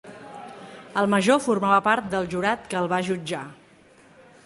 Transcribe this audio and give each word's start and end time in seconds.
El 1.01 1.09
major 1.15 1.39
formava 1.49 1.77
part 1.89 2.09
del 2.15 2.27
jurat 2.35 2.67
que 2.73 2.83
el 2.83 2.93
va 2.95 3.03
jutjar. 3.11 3.47